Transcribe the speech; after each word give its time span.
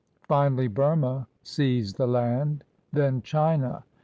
Finally, 0.27 0.67
Burma 0.67 1.27
seized 1.43 1.97
the 1.97 2.07
land; 2.07 2.63
then 2.91 3.21
China. 3.21 3.83